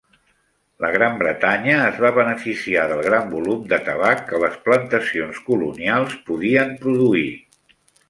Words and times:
La 0.85 0.89
Gran 0.95 1.19
Bretanya 1.19 1.75
es 1.89 1.99
va 2.05 2.11
beneficiar 2.15 2.87
el 2.97 3.05
gran 3.09 3.31
volum 3.35 3.61
de 3.75 3.81
tabac 3.91 4.27
que 4.33 4.43
les 4.47 4.59
plantacions 4.67 5.45
colonials 5.53 6.21
podien 6.33 6.79
produir. 6.85 7.29